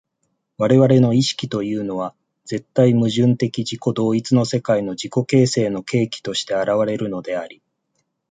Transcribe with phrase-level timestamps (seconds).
[0.57, 2.15] 我々の意識というのは
[2.45, 7.61] 絶対矛盾的自己同一の世界の自己形成の契機として現れるのであり、